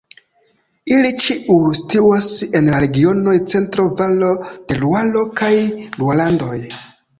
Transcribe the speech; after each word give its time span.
Ili 0.93 1.11
ĉiuj 1.25 1.67
situas 1.79 2.29
en 2.61 2.71
la 2.71 2.79
regionoj 2.85 3.37
Centro-Valo 3.53 4.33
de 4.49 4.81
Luaro 4.83 5.25
kaj 5.43 5.53
Luarlandoj. 5.63 6.59